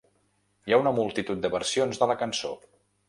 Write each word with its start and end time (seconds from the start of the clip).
Hi 0.69 0.73
ha 0.77 0.79
una 0.83 0.93
multitud 0.99 1.43
de 1.43 1.51
versions 1.57 2.03
de 2.05 2.09
la 2.13 2.17
cançó. 2.23 2.53